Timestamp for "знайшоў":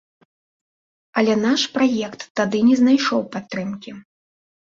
2.81-3.21